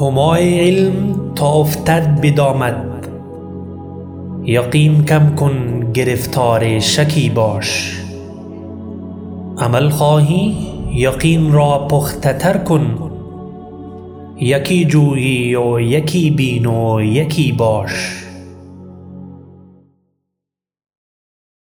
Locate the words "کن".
5.34-5.92, 12.56-13.10